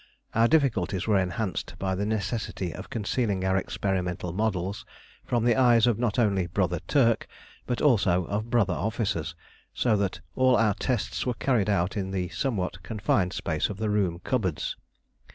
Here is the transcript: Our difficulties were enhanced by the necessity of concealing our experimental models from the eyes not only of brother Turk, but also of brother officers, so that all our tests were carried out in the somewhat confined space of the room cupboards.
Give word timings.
Our 0.33 0.47
difficulties 0.47 1.05
were 1.05 1.19
enhanced 1.19 1.75
by 1.77 1.93
the 1.93 2.07
necessity 2.07 2.73
of 2.73 2.89
concealing 2.89 3.45
our 3.45 3.55
experimental 3.55 4.33
models 4.33 4.83
from 5.23 5.45
the 5.45 5.55
eyes 5.55 5.85
not 5.95 6.17
only 6.17 6.45
of 6.45 6.53
brother 6.55 6.79
Turk, 6.87 7.27
but 7.67 7.83
also 7.83 8.25
of 8.25 8.49
brother 8.49 8.73
officers, 8.73 9.35
so 9.75 9.95
that 9.97 10.19
all 10.35 10.55
our 10.57 10.73
tests 10.73 11.27
were 11.27 11.35
carried 11.35 11.69
out 11.69 11.97
in 11.97 12.09
the 12.09 12.29
somewhat 12.29 12.81
confined 12.81 13.33
space 13.33 13.69
of 13.69 13.77
the 13.77 13.91
room 13.91 14.17
cupboards. 14.23 14.75